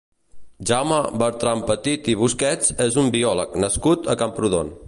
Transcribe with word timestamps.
Jaume 0.69 1.01
Bertranpetit 1.23 2.11
i 2.13 2.17
Busquets 2.23 2.75
és 2.89 3.01
un 3.05 3.15
biòleg 3.19 3.57
nascut 3.67 4.15
a 4.15 4.21
Camprodon. 4.25 4.79